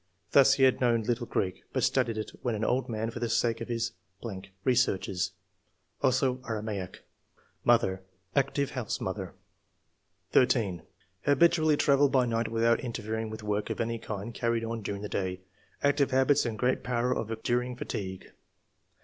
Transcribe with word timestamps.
Thus 0.31 0.53
he 0.55 0.63
had 0.63 0.81
known 0.81 1.03
little 1.03 1.27
Greek, 1.27 1.63
but 1.73 1.83
studied 1.83 2.17
it 2.17 2.31
when 2.41 2.55
an 2.55 2.63
old 2.65 2.89
man 2.89 3.11
for 3.11 3.19
the 3.19 3.29
sake 3.29 3.61
of 3.61 3.67
his... 3.67 3.91
researches; 4.63 5.33
also 6.01 6.41
Aramaic. 6.49 7.03
Mother— 7.63 8.01
Active 8.35 8.71
housemother." 8.71 9.35
1 10.31 10.47
3." 10.47 10.81
Habitually 11.27 11.77
travel 11.77 12.09
by 12.09 12.25
night 12.25 12.47
without 12.47 12.79
inter 12.79 13.03
fering 13.03 13.29
with 13.29 13.43
work 13.43 13.69
of 13.69 13.79
any 13.79 13.99
kind 13.99 14.33
carried 14.33 14.63
on 14.63 14.81
during 14.81 15.03
the 15.03 15.07
day. 15.07 15.41
Active 15.83 16.09
habits 16.09 16.47
and 16.47 16.57
great 16.57 16.81
power 16.83 17.15
of 17.15 17.29
en 17.29 17.37
during 17.43 17.75
fatigue." 17.75 18.31